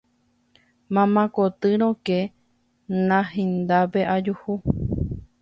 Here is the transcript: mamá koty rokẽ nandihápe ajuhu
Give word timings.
mamá 0.93 1.23
koty 1.35 1.69
rokẽ 1.81 2.21
nandihápe 3.07 4.01
ajuhu 4.15 4.53